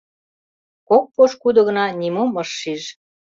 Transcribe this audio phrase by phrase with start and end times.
[0.87, 2.83] Кок пошкудо гына нимом ыш шиж.